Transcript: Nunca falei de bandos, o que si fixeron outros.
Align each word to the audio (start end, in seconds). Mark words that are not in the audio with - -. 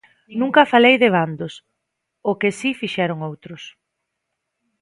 Nunca 0.39 0.69
falei 0.73 0.95
de 1.03 1.09
bandos, 1.17 1.53
o 2.29 2.31
que 2.39 2.49
si 2.59 2.69
fixeron 2.81 3.19
outros. 3.29 3.63